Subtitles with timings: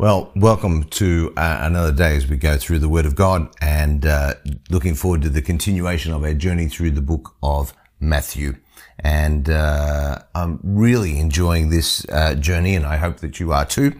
[0.00, 4.06] Well, welcome to uh, another day as we go through the Word of God and
[4.06, 4.32] uh,
[4.70, 8.56] looking forward to the continuation of our journey through the book of Matthew.
[8.98, 13.92] And uh, I'm really enjoying this uh, journey, and I hope that you are too.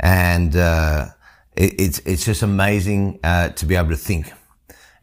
[0.00, 1.10] And uh,
[1.54, 4.32] it, it's it's just amazing uh, to be able to think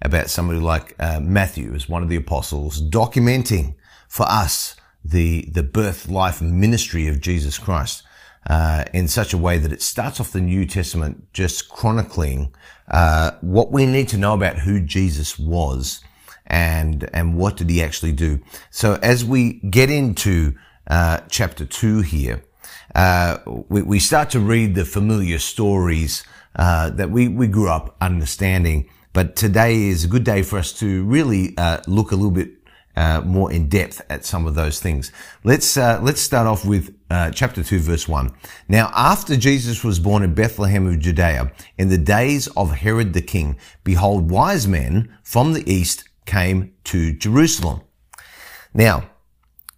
[0.02, 3.76] about somebody like Matthew as one of the apostles, documenting
[4.10, 8.04] for us the the birth, life, and ministry of Jesus Christ
[8.48, 12.54] uh, in such a way that it starts off the New Testament just chronicling
[12.90, 16.02] uh, what we need to know about who Jesus was
[16.48, 18.40] and and what did he actually do.
[18.70, 20.56] So as we get into
[20.88, 22.44] uh, chapter two here,
[22.96, 23.38] uh,
[23.70, 28.90] we, we, start to read the familiar stories uh, that we we grew up understanding.
[29.14, 32.61] But today is a good day for us to really uh, look a little bit
[32.96, 35.12] uh, more in depth at some of those things.
[35.44, 38.34] Let's uh, let's start off with uh, chapter two, verse one.
[38.68, 43.22] Now, after Jesus was born in Bethlehem of Judea, in the days of Herod the
[43.22, 47.82] king, behold, wise men from the east came to Jerusalem.
[48.74, 49.10] Now,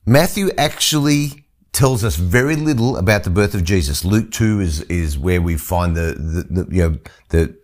[0.06, 4.06] Matthew actually tells us very little about the birth of Jesus.
[4.06, 6.98] Luke two is is where we find the the, the you know
[7.30, 7.58] the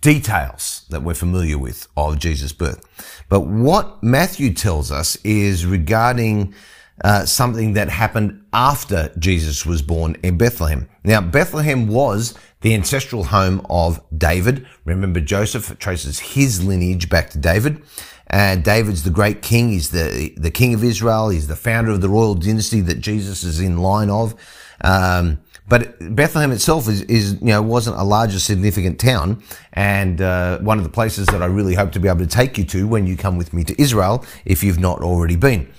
[0.00, 2.84] details that we're familiar with of Jesus' birth.
[3.28, 6.54] But what Matthew tells us is regarding
[7.02, 10.88] uh, something that happened after Jesus was born in Bethlehem.
[11.04, 14.66] Now, Bethlehem was the ancestral home of David.
[14.84, 17.82] Remember, Joseph traces his lineage back to David.
[18.26, 19.70] And David's the great king.
[19.70, 21.30] He's the, the king of Israel.
[21.30, 24.34] He's the founder of the royal dynasty that Jesus is in line of.
[24.82, 29.42] Um, but Bethlehem itself is, is, you know, wasn't a large or significant town.
[29.72, 32.58] And, uh, one of the places that I really hope to be able to take
[32.58, 35.72] you to when you come with me to Israel, if you've not already been.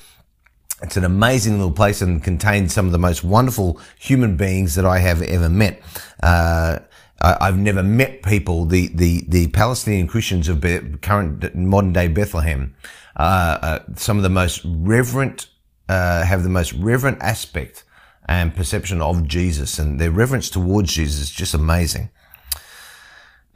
[0.81, 4.85] It's an amazing little place and contains some of the most wonderful human beings that
[4.85, 5.81] I have ever met.
[6.23, 6.79] Uh,
[7.21, 12.75] I've never met people, the, the, the Palestinian Christians of Be- current modern day Bethlehem,
[13.15, 15.47] uh, uh, some of the most reverent,
[15.87, 17.83] uh, have the most reverent aspect
[18.31, 22.09] and perception of Jesus and their reverence towards Jesus is just amazing.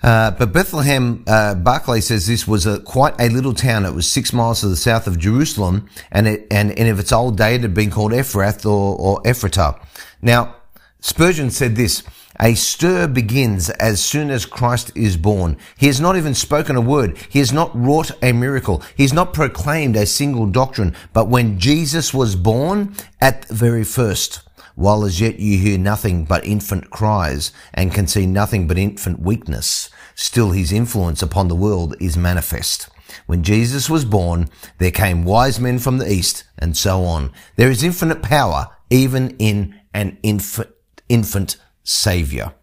[0.03, 3.85] Uh, but Bethlehem, uh, Barclay says this was a, quite a little town.
[3.85, 7.55] It was six miles to the south of Jerusalem, and it, and, its old date,
[7.55, 9.79] it had been called Ephrath or, or Ephrata.
[10.21, 10.57] Now,
[10.99, 12.03] Spurgeon said this,
[12.39, 15.57] a stir begins as soon as Christ is born.
[15.77, 17.17] He has not even spoken a word.
[17.29, 18.83] He has not wrought a miracle.
[18.97, 20.93] He has not proclaimed a single doctrine.
[21.13, 24.41] But when Jesus was born, at the very first,
[24.75, 29.19] while as yet you hear nothing but infant cries and can see nothing but infant
[29.19, 32.89] weakness, still his influence upon the world is manifest.
[33.25, 37.31] When Jesus was born, there came wise men from the east and so on.
[37.55, 40.69] There is infinite power even in an infant,
[41.09, 42.53] infant savior.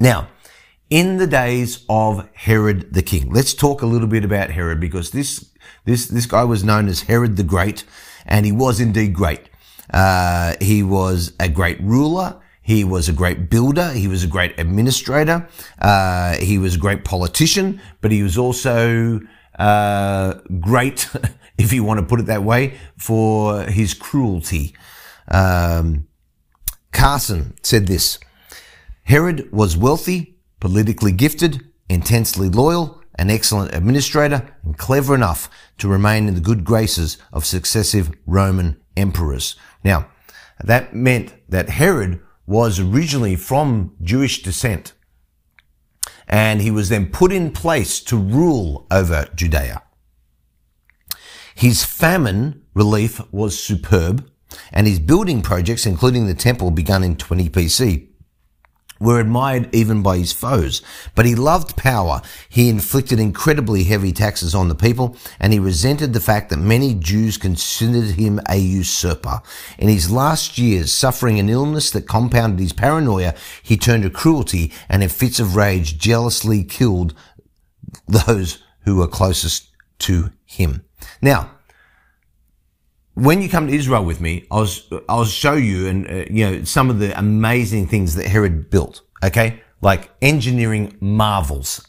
[0.00, 0.28] Now,
[0.90, 5.10] in the days of Herod the king, let's talk a little bit about Herod because
[5.10, 5.50] this,
[5.84, 7.84] this, this guy was known as Herod the Great
[8.26, 9.48] and he was indeed great.
[9.90, 12.40] Uh, he was a great ruler.
[12.62, 13.90] He was a great builder.
[13.92, 15.48] He was a great administrator.
[15.80, 19.20] Uh, he was a great politician, but he was also
[19.58, 21.08] uh, great,
[21.58, 24.74] if you want to put it that way, for his cruelty.
[25.28, 26.06] Um,
[26.92, 28.18] Carson said this
[29.04, 36.28] Herod was wealthy, politically gifted, intensely loyal, an excellent administrator, and clever enough to remain
[36.28, 39.56] in the good graces of successive Roman emperors.
[39.84, 40.08] Now,
[40.62, 44.92] that meant that Herod was originally from Jewish descent.
[46.28, 49.82] And he was then put in place to rule over Judea.
[51.54, 54.28] His famine relief was superb,
[54.72, 58.11] and his building projects, including the temple, begun in 20 BC
[59.02, 60.80] were admired even by his foes.
[61.14, 62.22] But he loved power.
[62.48, 66.94] He inflicted incredibly heavy taxes on the people, and he resented the fact that many
[66.94, 69.42] Jews considered him a usurper.
[69.78, 74.72] In his last years, suffering an illness that compounded his paranoia, he turned to cruelty
[74.88, 77.14] and in fits of rage jealously killed
[78.06, 79.68] those who were closest
[79.98, 80.84] to him.
[81.20, 81.50] Now,
[83.14, 84.68] when you come to Israel with me, I'll,
[85.08, 89.02] I'll show you and, uh, you know, some of the amazing things that Herod built.
[89.22, 89.60] Okay.
[89.80, 91.86] Like engineering marvels.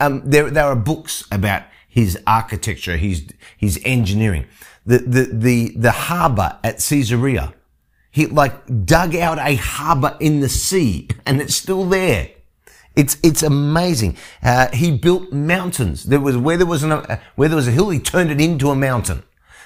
[0.00, 3.26] Um, there, there are books about his architecture, his,
[3.56, 4.46] his engineering.
[4.84, 7.54] The, the, the, the harbor at Caesarea.
[8.10, 12.30] He like dug out a harbor in the sea and it's still there.
[12.94, 14.18] It's, it's amazing.
[14.42, 16.04] Uh, he built mountains.
[16.04, 18.38] There was, where there was an, uh, where there was a hill, he turned it
[18.38, 19.22] into a mountain.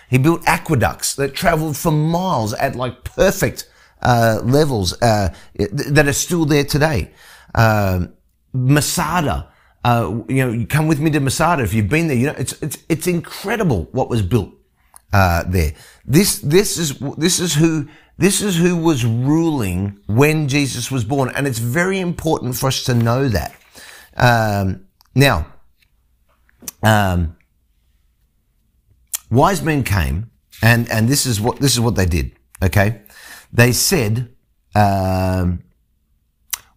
[0.08, 3.68] He built aqueducts that traveled for miles at like perfect,
[4.02, 7.10] uh, levels, uh, that are still there today.
[7.54, 8.12] Um,
[8.52, 9.50] Masada,
[9.84, 12.16] uh, you know, come with me to Masada if you've been there.
[12.16, 14.52] You know, it's it's it's incredible what was built
[15.12, 15.72] uh, there.
[16.04, 17.88] This this is this is who
[18.18, 22.84] this is who was ruling when Jesus was born, and it's very important for us
[22.84, 23.54] to know that.
[24.16, 25.46] Um, now,
[26.82, 27.35] um,
[29.36, 30.30] wise men came,
[30.62, 32.32] and and this is what this is what they did.
[32.62, 33.02] Okay,
[33.52, 34.32] they said.
[34.74, 35.62] Um,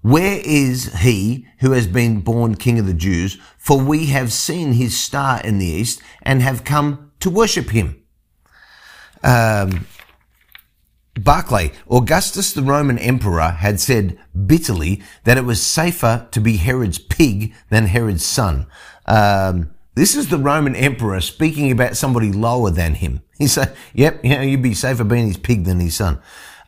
[0.02, 3.38] where is he who has been born King of the Jews?
[3.58, 8.02] For we have seen his star in the east and have come to worship him.
[9.24, 9.88] Um,
[11.20, 16.98] Barclay, Augustus the Roman emperor had said bitterly that it was safer to be Herod's
[16.98, 18.68] pig than Herod's son.
[19.06, 23.22] Um, this is the Roman emperor speaking about somebody lower than him.
[23.38, 26.22] He said, yep, you know, you'd be safer being his pig than his son.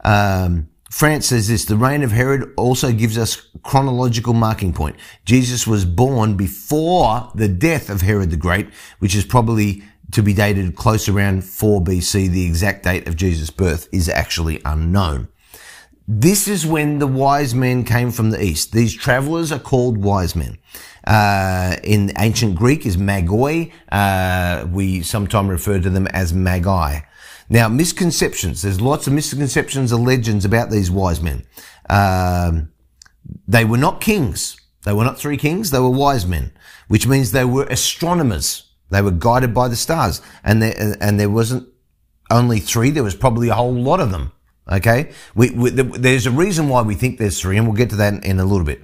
[0.03, 4.97] Um, France says this, the reign of Herod also gives us chronological marking point.
[5.23, 8.67] Jesus was born before the death of Herod the Great,
[8.99, 12.29] which is probably to be dated close around 4 BC.
[12.29, 15.29] The exact date of Jesus' birth is actually unknown.
[16.07, 18.73] This is when the wise men came from the east.
[18.73, 20.57] These travelers are called wise men.
[21.11, 23.69] Uh, in ancient Greek is magoi.
[23.91, 27.01] Uh, we sometimes refer to them as magi.
[27.49, 28.61] Now, misconceptions.
[28.61, 31.43] There's lots of misconceptions and legends about these wise men.
[31.89, 32.71] Um,
[33.45, 34.55] they were not kings.
[34.85, 35.71] They were not three kings.
[35.71, 36.53] They were wise men,
[36.87, 38.69] which means they were astronomers.
[38.89, 41.67] They were guided by the stars, and there and there wasn't
[42.29, 42.89] only three.
[42.89, 44.31] There was probably a whole lot of them.
[44.71, 47.97] Okay, we, we, there's a reason why we think there's three, and we'll get to
[47.97, 48.81] that in, a little bit.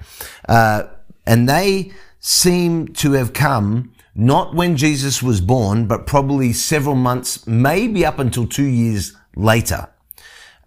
[0.50, 0.84] Uh,
[1.26, 7.46] and they seem to have come not when Jesus was born, but probably several months,
[7.46, 9.90] maybe up until two years later.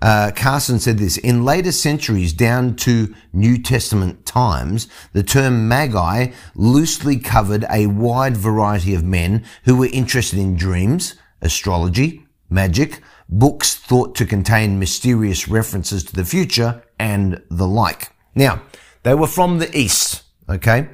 [0.00, 6.29] Uh, Carson said this, in later centuries down to New Testament times, the term magi
[6.55, 13.75] loosely covered a wide variety of men who were interested in dreams, astrology, magic, books
[13.75, 18.11] thought to contain mysterious references to the future, and the like.
[18.35, 18.62] Now,
[19.03, 20.88] they were from the East, okay?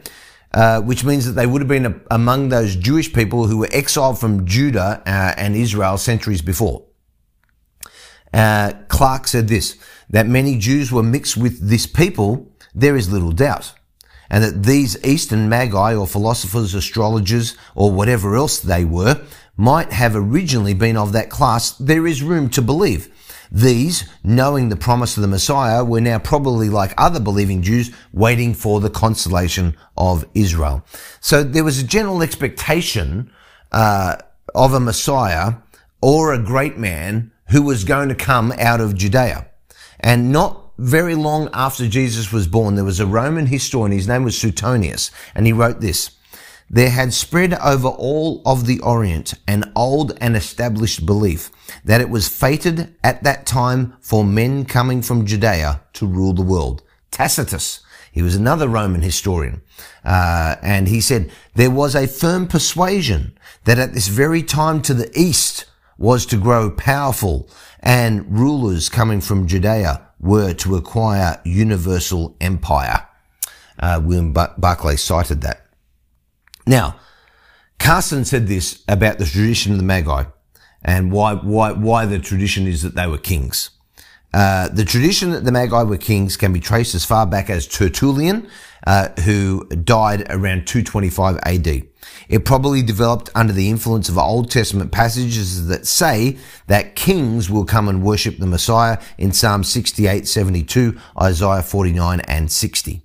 [0.56, 3.68] Uh, which means that they would have been a, among those Jewish people who were
[3.72, 6.82] exiled from Judah uh, and Israel centuries before.
[8.32, 9.76] Uh, Clarke said this,
[10.08, 13.74] that many Jews were mixed with this people, there is little doubt.
[14.30, 19.20] And that these Eastern magi or philosophers, astrologers, or whatever else they were,
[19.58, 23.12] might have originally been of that class, there is room to believe.
[23.50, 28.54] These, knowing the promise of the Messiah, were now probably like other believing Jews waiting
[28.54, 30.84] for the consolation of Israel.
[31.20, 33.30] So there was a general expectation
[33.72, 34.16] uh,
[34.54, 35.54] of a Messiah
[36.00, 39.46] or a great man who was going to come out of Judea.
[40.00, 44.24] And not very long after Jesus was born, there was a Roman historian, his name
[44.24, 46.10] was Suetonius, and he wrote this.
[46.68, 51.50] There had spread over all of the Orient an old and established belief
[51.84, 56.42] that it was fated at that time for men coming from Judea to rule the
[56.42, 56.82] world.
[57.12, 57.80] Tacitus,
[58.10, 59.62] he was another Roman historian,
[60.04, 64.94] uh, and he said there was a firm persuasion that at this very time to
[64.94, 65.66] the east
[65.98, 67.48] was to grow powerful,
[67.80, 73.06] and rulers coming from Judea were to acquire universal empire.
[73.78, 75.65] Uh, William Barclay cited that.
[76.66, 76.96] Now,
[77.78, 80.24] Carson said this about the tradition of the Magi
[80.82, 83.70] and why, why, why the tradition is that they were kings.
[84.34, 87.66] Uh, the tradition that the Magi were kings can be traced as far back as
[87.66, 88.48] Tertullian,
[88.86, 91.66] uh, who died around 225 AD.
[92.28, 97.64] It probably developed under the influence of Old Testament passages that say that kings will
[97.64, 103.02] come and worship the Messiah in Psalm 68, 72, Isaiah 49 and 60.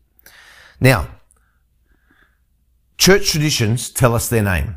[0.80, 1.08] Now,
[3.02, 4.76] Church traditions tell us their name.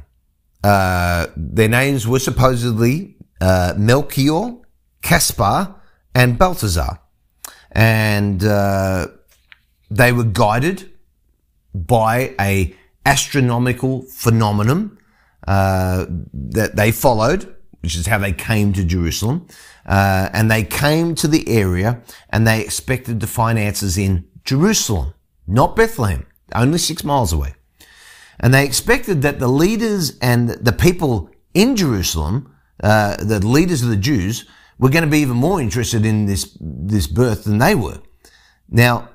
[0.63, 4.55] Uh, their names were supposedly uh, Melchior,
[5.03, 5.75] Caspar,
[6.15, 7.01] and Balthazar.
[7.73, 9.09] And uh,
[9.91, 10.91] they were guided
[11.75, 14.97] by a astronomical phenomenon
[15.47, 19.47] uh, that they followed, which is how they came to Jerusalem.
[19.85, 22.01] Uh, and they came to the area
[22.31, 25.13] and they expected to find answers in Jerusalem,
[25.47, 27.53] not Bethlehem, only six miles away.
[28.41, 33.89] And they expected that the leaders and the people in Jerusalem, uh, the leaders of
[33.89, 34.47] the Jews,
[34.79, 38.01] were going to be even more interested in this, this birth than they were.
[38.69, 39.09] Now,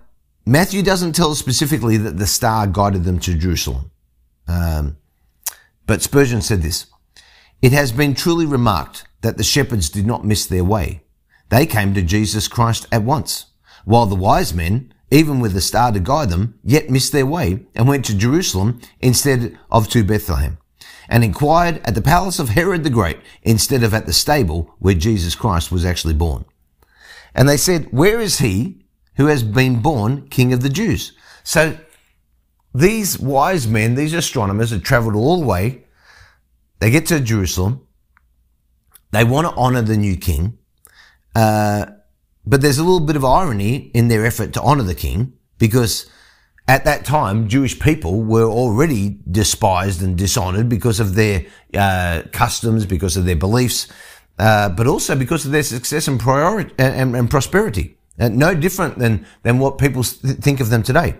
[0.46, 3.92] Matthew doesn't tell specifically that the star guided them to Jerusalem.
[4.48, 4.98] Um,
[5.86, 6.88] but Spurgeon said this,
[7.62, 11.02] it has been truly remarked that the shepherds did not miss their way.
[11.50, 13.48] They came to Jesus Christ at once,
[13.84, 17.66] while the wise men, even with a star to guide them, yet missed their way
[17.76, 20.58] and went to Jerusalem instead of to Bethlehem,
[21.08, 24.94] and inquired at the palace of Herod the Great instead of at the stable where
[24.94, 26.46] Jesus Christ was actually born.
[27.34, 28.86] And they said, where is he
[29.16, 31.14] who has been born king of the Jews?
[31.44, 31.78] So
[32.74, 35.86] these wise men, these astronomers had traveled all the way.
[36.80, 37.88] They get to Jerusalem.
[39.12, 40.60] They want to honor the new king.
[41.36, 41.88] Uh,
[42.50, 46.10] but there's a little bit of irony in their effort to honor the king because
[46.68, 52.86] at that time, Jewish people were already despised and dishonored because of their uh, customs,
[52.86, 53.88] because of their beliefs,
[54.38, 57.98] uh, but also because of their success and priority and, and prosperity.
[58.20, 61.16] Uh, no different than than what people th- think of them today.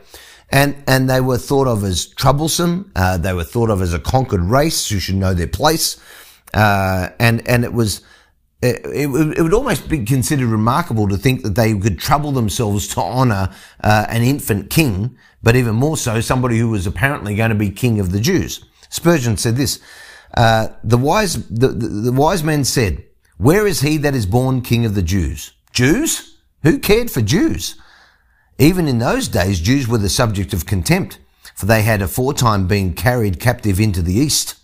[0.52, 2.92] And and they were thought of as troublesome.
[2.96, 6.00] Uh, they were thought of as a conquered race who should know their place.
[6.54, 8.02] Uh, and and it was
[8.62, 12.88] it, it, it, would almost be considered remarkable to think that they could trouble themselves
[12.90, 17.50] to honor uh, an infant king, but even more so, somebody who was apparently going
[17.50, 18.66] to be king of the Jews.
[18.90, 19.80] Spurgeon said this:
[20.36, 23.06] uh, the wise the, the, the wise men said,
[23.38, 26.38] "Where is he that is born king of the Jews?" Jews?
[26.64, 27.76] Who cared for Jews?
[28.58, 31.18] Even in those days, Jews were the subject of contempt,
[31.56, 34.56] for they had aforetime been carried captive into the East.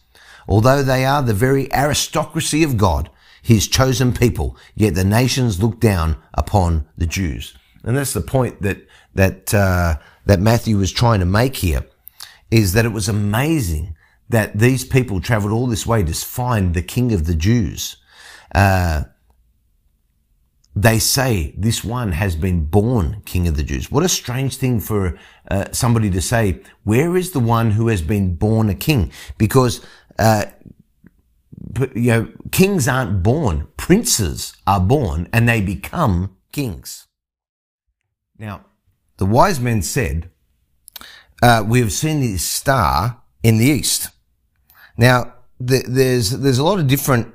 [0.49, 3.09] Although they are the very aristocracy of God,
[3.45, 7.55] his chosen people, yet the nations look down upon the Jews.
[7.83, 11.85] And that's the point that, that, uh, that Matthew was trying to make here,
[12.49, 13.95] is that it was amazing
[14.29, 17.97] that these people traveled all this way to find the king of the Jews.
[18.55, 19.03] Uh,
[20.75, 23.91] they say this one has been born king of the Jews.
[23.91, 25.19] What a strange thing for
[25.51, 26.61] uh, somebody to say.
[26.83, 29.11] Where is the one who has been born a king?
[29.37, 29.85] Because
[30.17, 30.45] uh,
[31.95, 37.07] you know, kings aren't born, princes are born and they become kings.
[38.37, 38.65] Now,
[39.17, 40.29] the wise men said,
[41.41, 44.09] uh, we have seen this star in the east.
[44.97, 47.33] Now, the, there's, there's a lot of different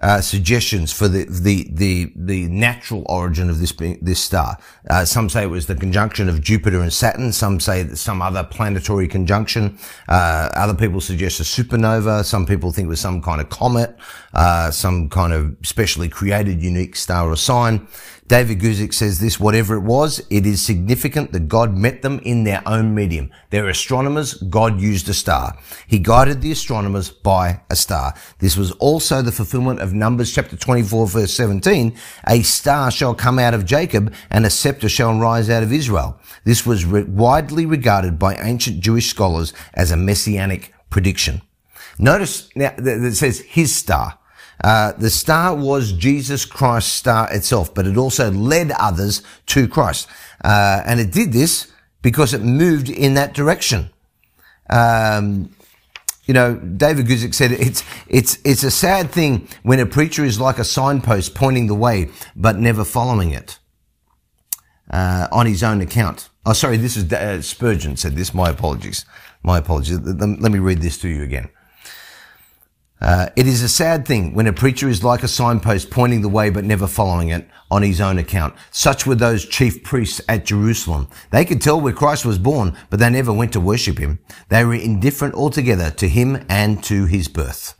[0.00, 4.56] uh, suggestions for the, the, the, the natural origin of this, this star.
[4.88, 7.32] Uh, some say it was the conjunction of Jupiter and Saturn.
[7.32, 9.78] Some say some other planetary conjunction.
[10.08, 12.24] Uh, other people suggest a supernova.
[12.24, 13.96] Some people think it was some kind of comet,
[14.34, 17.86] uh, some kind of specially created unique star or sign.
[18.30, 22.44] David Guzik says this, whatever it was, it is significant that God met them in
[22.44, 23.32] their own medium.
[23.50, 24.34] They're astronomers.
[24.34, 25.58] God used a star.
[25.88, 28.14] He guided the astronomers by a star.
[28.38, 31.96] This was also the fulfillment of Numbers chapter 24 verse 17.
[32.28, 36.16] A star shall come out of Jacob and a scepter shall rise out of Israel.
[36.44, 41.42] This was re- widely regarded by ancient Jewish scholars as a messianic prediction.
[41.98, 44.19] Notice now that it says his star.
[44.62, 50.08] Uh, the star was Jesus Christ's star itself, but it also led others to Christ.
[50.44, 53.90] Uh, and it did this because it moved in that direction.
[54.68, 55.50] Um,
[56.24, 60.38] you know, David Guzik said it's, it's, it's a sad thing when a preacher is
[60.38, 63.58] like a signpost pointing the way, but never following it,
[64.90, 66.28] uh, on his own account.
[66.46, 68.32] Oh, sorry, this is uh, Spurgeon said this.
[68.32, 69.04] My apologies.
[69.42, 69.98] My apologies.
[70.00, 71.48] Let me read this to you again.
[73.00, 76.28] Uh, it is a sad thing when a preacher is like a signpost pointing the
[76.28, 78.54] way but never following it on his own account.
[78.70, 81.08] Such were those chief priests at Jerusalem.
[81.30, 84.18] They could tell where Christ was born, but they never went to worship him.
[84.50, 87.74] They were indifferent altogether to him and to his birth.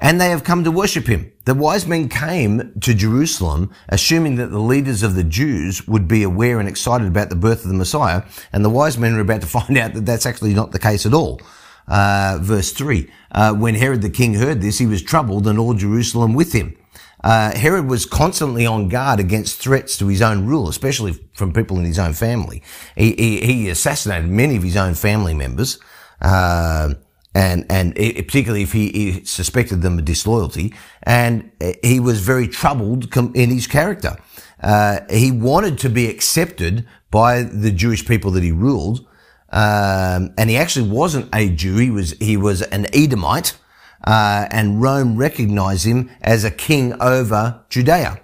[0.00, 1.32] And they have come to worship him.
[1.44, 6.22] The wise men came to Jerusalem assuming that the leaders of the Jews would be
[6.22, 8.22] aware and excited about the birth of the Messiah.
[8.52, 11.06] And the wise men are about to find out that that's actually not the case
[11.06, 11.40] at all
[11.88, 13.10] uh, verse 3.
[13.32, 16.76] Uh, when Herod the king heard this, he was troubled and all Jerusalem with him.
[17.24, 21.78] Uh, Herod was constantly on guard against threats to his own rule, especially from people
[21.78, 22.62] in his own family.
[22.96, 25.80] He, he, he assassinated many of his own family members,
[26.20, 26.94] uh,
[27.34, 31.50] and and particularly if he, he, suspected them of disloyalty, and
[31.82, 34.16] he was very troubled in his character.
[34.62, 39.06] Uh, he wanted to be accepted by the Jewish people that he ruled,
[39.50, 41.76] um, and he actually wasn't a Jew.
[41.76, 43.56] He was, he was an Edomite.
[44.04, 48.20] Uh, and Rome recognized him as a king over Judea.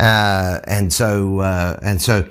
[0.00, 2.28] Uh, and so, uh, and so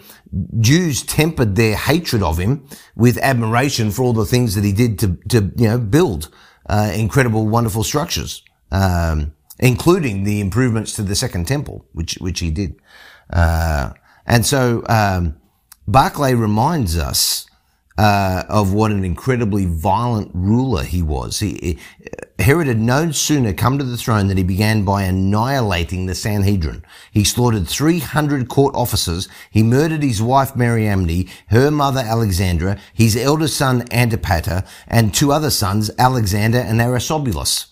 [0.59, 4.99] Jews tempered their hatred of him with admiration for all the things that he did
[4.99, 6.29] to, to you know, build
[6.67, 12.51] uh, incredible, wonderful structures, um, including the improvements to the Second Temple, which which he
[12.51, 12.75] did.
[13.31, 13.93] Uh,
[14.25, 15.37] and so um,
[15.87, 17.46] Barclay reminds us
[17.97, 21.39] uh, of what an incredibly violent ruler he was.
[21.39, 21.79] He, he,
[22.39, 26.83] Herod had no sooner come to the throne than he began by annihilating the Sanhedrin.
[27.11, 29.27] He slaughtered 300 court officers.
[29.49, 35.49] He murdered his wife Mariamne, her mother Alexandra, his eldest son Antipater, and two other
[35.49, 37.67] sons, Alexander and Aristobulus.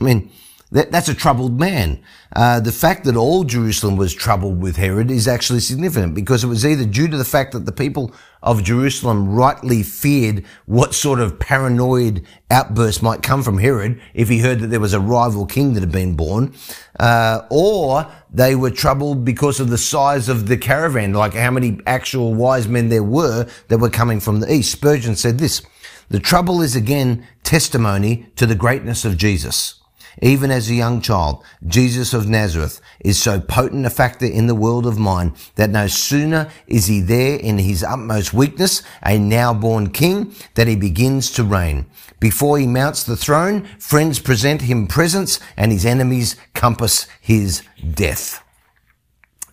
[0.00, 0.30] I mean,
[0.76, 2.02] that, that's a troubled man.
[2.34, 6.48] Uh, the fact that all Jerusalem was troubled with Herod is actually significant because it
[6.48, 11.18] was either due to the fact that the people of Jerusalem rightly feared what sort
[11.18, 15.46] of paranoid outburst might come from Herod if he heard that there was a rival
[15.46, 16.54] king that had been born,
[17.00, 21.80] uh, or they were troubled because of the size of the caravan, like how many
[21.86, 24.72] actual wise men there were that were coming from the east.
[24.72, 25.62] Spurgeon said this,
[26.10, 29.80] the trouble is again testimony to the greatness of Jesus.
[30.22, 34.54] Even as a young child, Jesus of Nazareth is so potent a factor in the
[34.54, 39.52] world of mind that no sooner is he there in his utmost weakness, a now
[39.52, 41.86] born king, that he begins to reign.
[42.18, 48.42] Before he mounts the throne, friends present him presents and his enemies compass his death.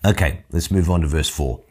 [0.05, 1.61] Okay, let's move on to verse four.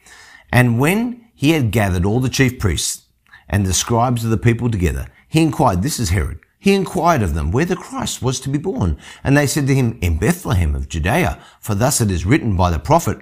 [0.51, 3.07] And when he had gathered all the chief priests
[3.49, 7.35] and the scribes of the people together, he inquired, this is Herod, he inquired of
[7.35, 8.97] them where the Christ was to be born.
[9.25, 12.71] And they said to him, in Bethlehem of Judea, for thus it is written by
[12.71, 13.19] the prophet,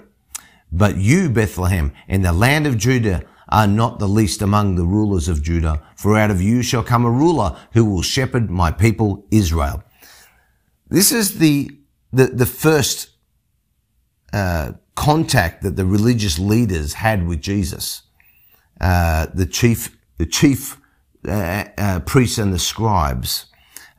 [0.71, 5.27] but you, Bethlehem, in the land of Judah, are not the least among the rulers
[5.27, 9.25] of Judah, for out of you shall come a ruler who will shepherd my people
[9.31, 9.83] Israel.
[10.89, 11.71] This is the,
[12.13, 13.09] the, the first
[14.33, 18.03] uh, contact that the religious leaders had with Jesus.
[18.79, 20.79] Uh, the chief, the chief
[21.27, 23.45] uh, priests and the scribes,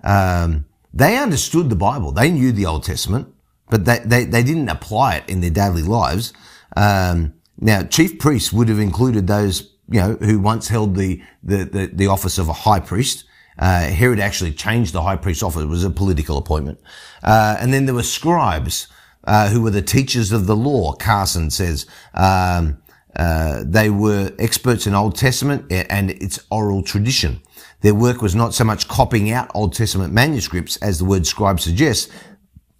[0.02, 2.12] um, they understood the Bible.
[2.12, 3.32] They knew the Old Testament,
[3.70, 6.32] but they, they, they didn't apply it in their daily lives.
[6.76, 11.64] Um, now, chief priests would have included those, you know, who once held the, the,
[11.64, 13.24] the, the office of a high priest.
[13.58, 15.62] Uh, Herod actually changed the high priest office.
[15.62, 16.80] It was a political appointment.
[17.22, 18.88] Uh, and then there were scribes,
[19.24, 20.94] uh, who were the teachers of the law.
[20.94, 22.81] Carson says, um,
[23.16, 27.40] uh, they were experts in Old Testament and its oral tradition.
[27.82, 31.60] Their work was not so much copying out Old Testament manuscripts, as the word scribe
[31.60, 32.10] suggests,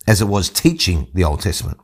[0.07, 1.79] as it was teaching the Old Testament.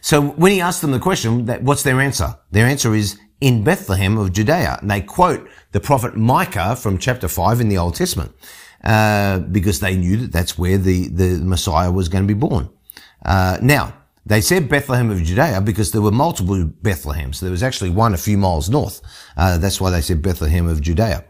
[0.00, 2.36] So when he asked them the question, that, what's their answer?
[2.50, 4.78] Their answer is in Bethlehem of Judea.
[4.80, 8.32] And they quote the prophet Micah from chapter 5 in the Old Testament,
[8.84, 12.70] uh, because they knew that that's where the, the Messiah was going to be born.
[13.24, 13.94] Uh, now,
[14.28, 17.40] they said Bethlehem of Judea because there were multiple Bethlehems.
[17.40, 19.00] There was actually one a few miles north.
[19.38, 21.24] Uh, that's why they said Bethlehem of Judea.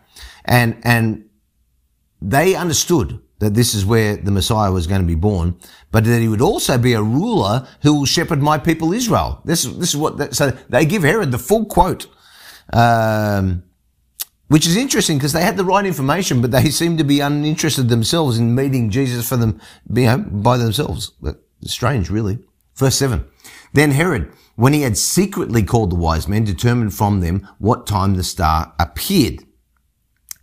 [0.45, 1.29] And, and
[2.21, 5.55] they understood that this is where the Messiah was going to be born,
[5.93, 9.43] but that he would also be a ruler who will shepherd my people Israel.
[9.45, 12.09] This, this is what, so they give Herod the full quote.
[12.73, 13.63] Um,
[14.49, 17.91] which is interesting because they had the right information, but they seem to be uninterested
[17.91, 19.61] themselves in meeting Jesus for them,
[19.95, 21.13] you know, by themselves.
[21.21, 22.41] But strange, really.
[22.79, 23.25] Verse 7.
[23.73, 28.15] Then Herod, when he had secretly called the wise men, determined from them what time
[28.15, 29.45] the star appeared.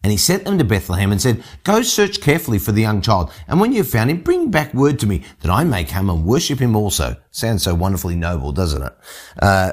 [0.04, 3.32] And he sent them to Bethlehem and said, Go search carefully for the young child,
[3.48, 6.12] and when you have found him, bring back word to me that I may come
[6.12, 7.15] and worship him also.
[7.32, 8.93] Sounds so wonderfully noble, doesn't it?
[9.41, 9.71] Uh,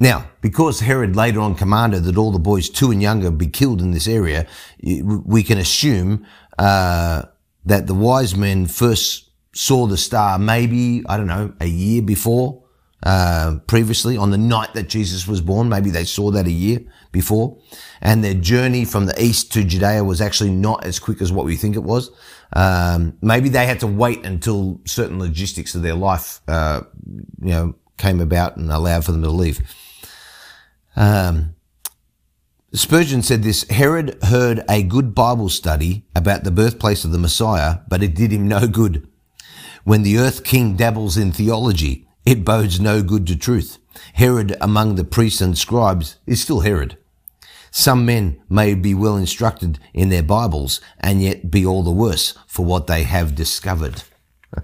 [0.00, 3.80] now, because Herod later on commanded that all the boys two and younger be killed
[3.80, 4.48] in this area,
[4.82, 6.26] we can assume
[6.58, 7.22] uh,
[7.64, 9.25] that the wise men first
[9.56, 12.62] saw the star maybe, I don't know, a year before,
[13.02, 15.68] uh, previously on the night that Jesus was born.
[15.68, 17.58] Maybe they saw that a year before.
[18.02, 21.46] And their journey from the east to Judea was actually not as quick as what
[21.46, 22.10] we think it was.
[22.52, 26.82] Um, maybe they had to wait until certain logistics of their life, uh,
[27.40, 29.60] you know, came about and allowed for them to leave.
[30.96, 31.54] Um,
[32.74, 37.78] Spurgeon said this Herod heard a good Bible study about the birthplace of the Messiah,
[37.88, 39.08] but it did him no good.
[39.86, 43.78] When the earth king dabbles in theology, it bodes no good to truth.
[44.14, 46.98] Herod among the priests and scribes is still Herod.
[47.70, 52.36] Some men may be well instructed in their Bibles and yet be all the worse
[52.48, 54.02] for what they have discovered.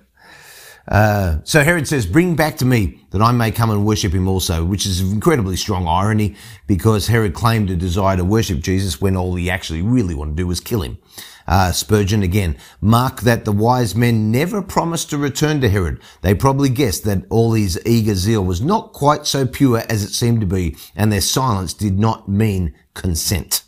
[0.89, 4.27] Uh, so Herod says, bring back to me that I may come and worship him
[4.27, 6.35] also, which is incredibly strong irony
[6.67, 10.43] because Herod claimed a desire to worship Jesus when all he actually really wanted to
[10.43, 10.99] do was kill him.
[11.47, 16.01] Uh, Spurgeon again, mark that the wise men never promised to return to Herod.
[16.21, 20.13] They probably guessed that all his eager zeal was not quite so pure as it
[20.13, 23.65] seemed to be, and their silence did not mean consent.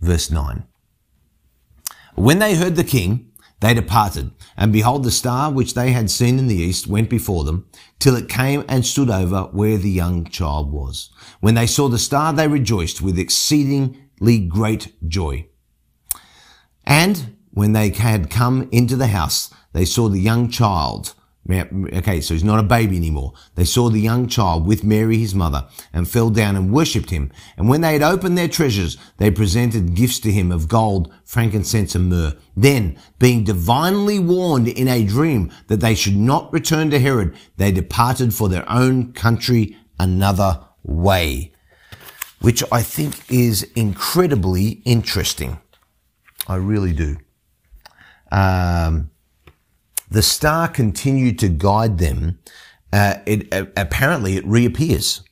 [0.00, 0.64] Verse 9.
[2.14, 6.38] When they heard the king, they departed, and behold, the star which they had seen
[6.38, 7.66] in the east went before them,
[7.98, 11.10] till it came and stood over where the young child was.
[11.40, 15.49] When they saw the star, they rejoiced with exceedingly great joy.
[16.90, 21.14] And when they had come into the house, they saw the young child
[21.50, 23.32] Okay, so he's not a baby anymore.
[23.54, 27.32] They saw the young child with Mary, his mother, and fell down and worshipped him.
[27.56, 31.94] And when they had opened their treasures, they presented gifts to him of gold, frankincense,
[31.94, 32.34] and myrrh.
[32.56, 37.72] Then, being divinely warned in a dream that they should not return to Herod, they
[37.72, 41.52] departed for their own country another way.
[42.40, 45.58] Which I think is incredibly interesting.
[46.50, 47.16] I really do.
[48.32, 49.10] Um,
[50.10, 52.40] the star continued to guide them.
[52.92, 55.22] Uh, it uh, apparently it reappears,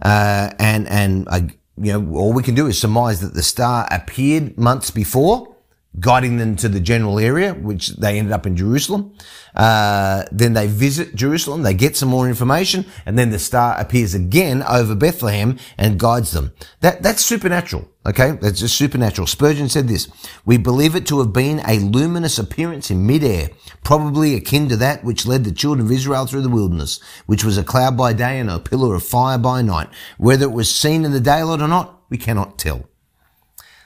[0.00, 1.40] uh, and and uh,
[1.76, 5.51] you know all we can do is surmise that the star appeared months before,
[6.00, 9.14] guiding them to the general area, which they ended up in Jerusalem.
[9.54, 14.14] Uh, then they visit Jerusalem, they get some more information, and then the star appears
[14.14, 16.52] again over Bethlehem and guides them.
[16.80, 17.88] That, that's supernatural.
[18.04, 18.32] Okay.
[18.32, 19.26] That's just supernatural.
[19.26, 20.08] Spurgeon said this.
[20.44, 23.50] We believe it to have been a luminous appearance in midair,
[23.84, 27.58] probably akin to that which led the children of Israel through the wilderness, which was
[27.58, 29.88] a cloud by day and a pillar of fire by night.
[30.18, 32.88] Whether it was seen in the daylight or not, we cannot tell.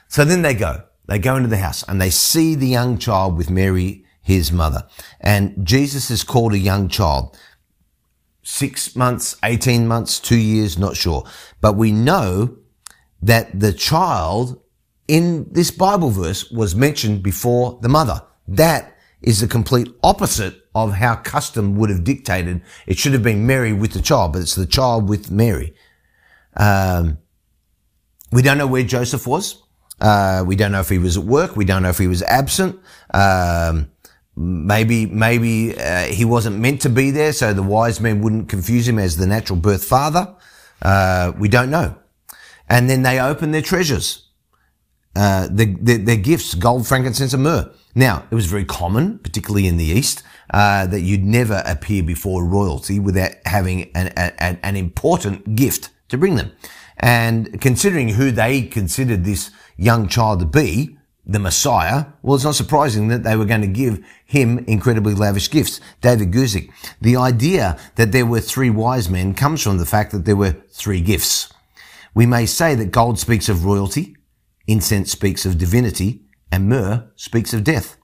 [0.07, 0.86] So then they go.
[1.07, 4.87] They go into the house and they see the young child with Mary, his mother.
[5.19, 7.37] And Jesus is called a young child.
[8.43, 11.23] Six months, 18 months, two years, not sure.
[11.59, 12.57] But we know
[13.21, 14.61] that the child
[15.07, 18.21] in this Bible verse was mentioned before the mother.
[18.47, 22.61] That is the complete opposite of how custom would have dictated.
[22.85, 25.73] It should have been Mary with the child, but it's the child with Mary.
[26.55, 27.17] Um,
[28.31, 29.63] we don't know where Joseph was.
[29.99, 31.55] Uh, we don't know if he was at work.
[31.55, 32.79] We don't know if he was absent.
[33.13, 33.89] Um,
[34.35, 38.87] maybe, maybe uh, he wasn't meant to be there, so the wise men wouldn't confuse
[38.87, 40.35] him as the natural birth father.
[40.81, 41.95] Uh, we don't know.
[42.69, 44.27] And then they open their treasures,
[45.15, 47.71] uh, their, their, their, gifts, gold, frankincense, and myrrh.
[47.95, 50.21] Now, it was very common, particularly in the East,
[50.53, 56.17] uh, that you'd never appear before royalty without having an, an, an important gift to
[56.17, 56.51] bring them.
[56.97, 60.97] And considering who they considered this young child to be,
[61.29, 65.51] the Messiah, well, it's not surprising that they were going to give him incredibly lavish
[65.51, 65.81] gifts.
[65.99, 66.71] David Guzik.
[67.01, 70.55] The idea that there were three wise men comes from the fact that there were
[70.71, 71.53] three gifts.
[72.15, 74.15] We may say that gold speaks of royalty,
[74.67, 77.97] incense speaks of divinity, and myrrh speaks of death.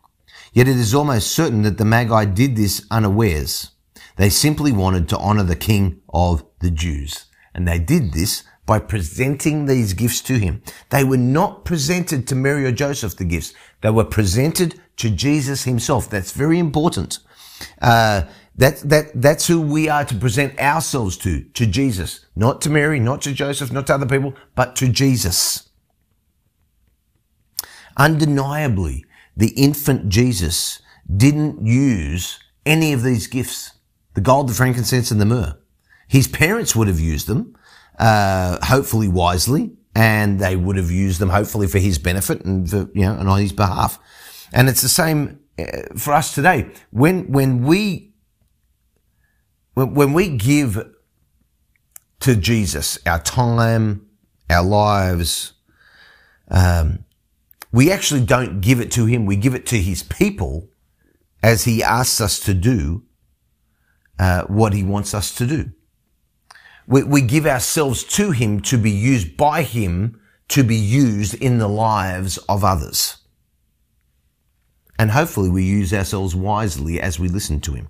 [0.51, 3.71] Yet it is almost certain that the Magi did this unawares.
[4.17, 7.25] They simply wanted to honor the king of the Jews.
[7.55, 10.61] And they did this by presenting these gifts to him.
[10.89, 13.53] They were not presented to Mary or Joseph, the gifts.
[13.81, 16.09] They were presented to Jesus himself.
[16.09, 17.19] That's very important.
[17.81, 18.23] Uh,
[18.55, 22.25] that, that, that's who we are to present ourselves to, to Jesus.
[22.35, 25.69] Not to Mary, not to Joseph, not to other people, but to Jesus.
[27.97, 30.81] Undeniably, the infant Jesus
[31.15, 33.71] didn't use any of these gifts.
[34.13, 35.57] The gold, the frankincense, and the myrrh.
[36.07, 37.55] His parents would have used them
[37.99, 42.89] uh, hopefully wisely, and they would have used them hopefully for his benefit and for,
[42.93, 43.99] you know, and on his behalf.
[44.51, 45.65] And it's the same uh,
[45.97, 46.71] for us today.
[46.91, 48.13] When, when we,
[49.73, 50.83] when, when we give
[52.21, 54.07] to Jesus our time,
[54.49, 55.53] our lives,
[56.49, 57.05] um,
[57.71, 59.25] we actually don't give it to him.
[59.25, 60.69] We give it to his people
[61.41, 63.03] as he asks us to do
[64.19, 65.71] uh, what he wants us to do.
[66.87, 70.19] We, we give ourselves to Him to be used by Him
[70.49, 73.17] to be used in the lives of others.
[74.99, 77.89] And hopefully we use ourselves wisely as we listen to Him.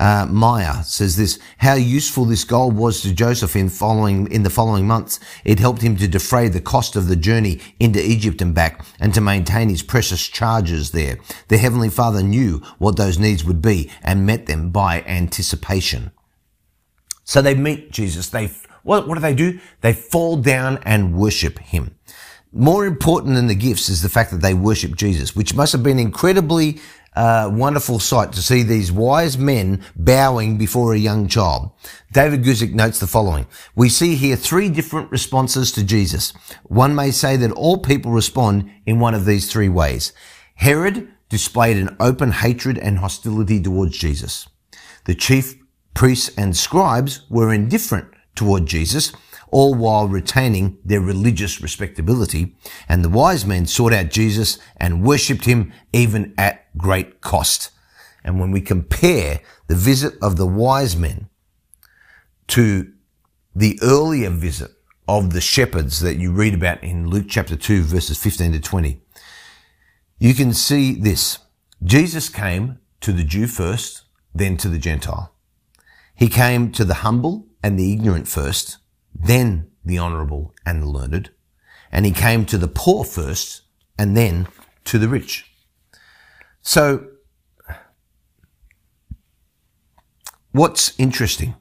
[0.00, 4.48] Uh, Meyer says this, how useful this gold was to Joseph in following, in the
[4.48, 5.20] following months.
[5.44, 9.12] It helped him to defray the cost of the journey into Egypt and back and
[9.12, 11.18] to maintain his precious charges there.
[11.48, 16.12] The Heavenly Father knew what those needs would be and met them by anticipation.
[17.30, 18.28] So they meet Jesus.
[18.28, 18.50] They,
[18.82, 19.60] what, what do they do?
[19.82, 21.94] They fall down and worship him.
[22.52, 25.84] More important than the gifts is the fact that they worship Jesus, which must have
[25.84, 26.80] been incredibly
[27.14, 31.70] uh, wonderful sight to see these wise men bowing before a young child.
[32.10, 33.46] David Guzik notes the following.
[33.76, 36.32] We see here three different responses to Jesus.
[36.64, 40.12] One may say that all people respond in one of these three ways.
[40.56, 44.48] Herod displayed an open hatred and hostility towards Jesus.
[45.04, 45.59] The chief
[45.94, 49.12] priests and scribes were indifferent toward Jesus,
[49.50, 52.56] all while retaining their religious respectability.
[52.88, 57.70] And the wise men sought out Jesus and worshipped him even at great cost.
[58.24, 61.28] And when we compare the visit of the wise men
[62.48, 62.92] to
[63.54, 64.70] the earlier visit
[65.08, 69.00] of the shepherds that you read about in Luke chapter 2 verses 15 to 20,
[70.18, 71.38] you can see this.
[71.82, 74.02] Jesus came to the Jew first,
[74.34, 75.29] then to the Gentile.
[76.20, 78.76] He came to the humble and the ignorant first,
[79.14, 81.30] then the honorable and the learned.
[81.90, 83.62] And he came to the poor first,
[83.98, 84.46] and then
[84.84, 85.50] to the rich.
[86.60, 87.06] So,
[90.52, 91.54] what's interesting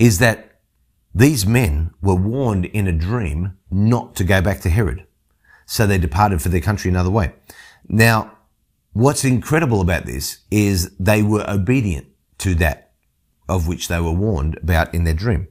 [0.00, 0.60] is that
[1.14, 5.06] these men were warned in a dream not to go back to Herod.
[5.64, 7.34] So they departed for their country another way.
[7.88, 8.36] Now,
[8.92, 12.09] what's incredible about this is they were obedient
[12.40, 12.92] to that
[13.48, 15.48] of which they were warned about in their dream.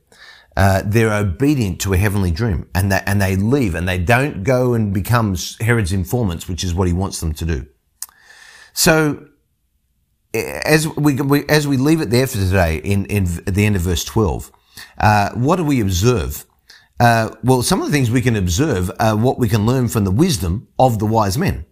[0.56, 4.44] Uh, they're obedient to a heavenly dream and they, and they leave and they don't
[4.44, 7.68] go and become Herod's informants, which is what he wants them to do.
[8.74, 9.28] So
[10.34, 13.76] as we, we, as we leave it there for today in, in at the end
[13.76, 14.52] of verse 12,
[14.98, 16.46] uh, what do we observe?
[17.00, 20.04] Uh, well, some of the things we can observe are what we can learn from
[20.04, 21.66] the wisdom of the wise men.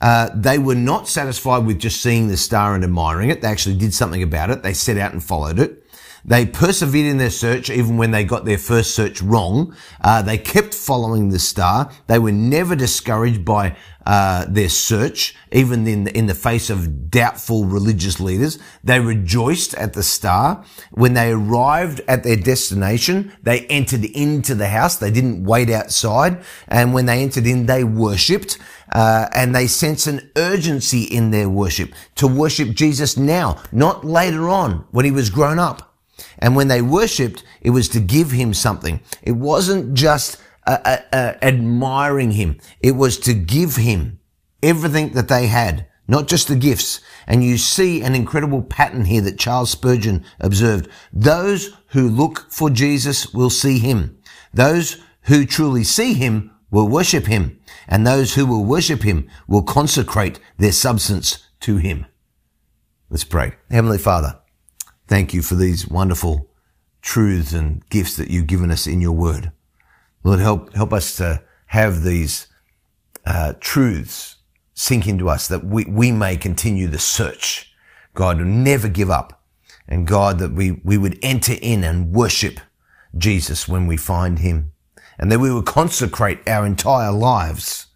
[0.00, 3.40] Uh, they were not satisfied with just seeing the star and admiring it.
[3.42, 4.62] They actually did something about it.
[4.62, 5.84] They set out and followed it.
[6.24, 9.74] They persevered in their search even when they got their first search wrong.
[10.00, 11.90] Uh, they kept following the star.
[12.06, 17.10] They were never discouraged by uh, their search, even in the, in the face of
[17.10, 18.58] doubtful religious leaders.
[18.82, 20.64] They rejoiced at the star.
[20.90, 24.96] When they arrived at their destination, they entered into the house.
[24.96, 26.42] They didn't wait outside.
[26.68, 28.58] And when they entered in, they worshipped.
[28.92, 34.48] Uh, and they sense an urgency in their worship to worship Jesus now, not later
[34.48, 35.94] on when he was grown up.
[36.38, 39.00] And when they worshipped, it was to give him something.
[39.22, 42.58] It wasn't just uh, uh, uh, admiring him.
[42.80, 44.20] It was to give him
[44.62, 47.00] everything that they had, not just the gifts.
[47.26, 50.88] And you see an incredible pattern here that Charles Spurgeon observed.
[51.12, 54.18] Those who look for Jesus will see him.
[54.52, 57.60] Those who truly see him will worship him.
[57.86, 62.06] And those who will worship him will consecrate their substance to him.
[63.10, 63.54] Let's pray.
[63.70, 64.38] Heavenly Father,
[65.08, 66.50] Thank you for these wonderful
[67.00, 69.50] truths and gifts that you've given us in your word.
[70.22, 72.46] Lord, help, help us to have these
[73.24, 74.36] uh, truths
[74.74, 77.72] sink into us that we, we may continue the search.
[78.12, 79.42] God, never give up.
[79.88, 82.60] And God, that we, we would enter in and worship
[83.16, 84.72] Jesus when we find him.
[85.18, 87.86] And that we would consecrate our entire lives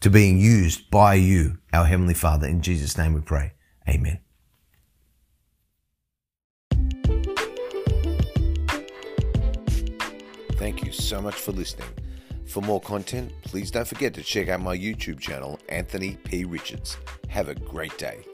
[0.00, 2.46] to being used by you, our Heavenly Father.
[2.46, 3.52] In Jesus' name we pray.
[3.88, 4.20] Amen.
[10.52, 11.88] Thank you so much for listening.
[12.46, 16.44] For more content, please don't forget to check out my YouTube channel, Anthony P.
[16.44, 16.96] Richards.
[17.28, 18.24] Have a great day.